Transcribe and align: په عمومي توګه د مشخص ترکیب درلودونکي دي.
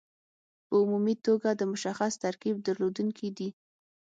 په 0.67 0.73
عمومي 0.81 1.15
توګه 1.25 1.49
د 1.55 1.61
مشخص 1.71 2.13
ترکیب 2.23 2.55
درلودونکي 2.67 3.29
دي. 3.37 3.49